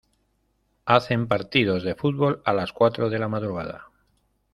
[0.85, 3.91] Hacen partidos de fútbol a las cuatro de la madrugada.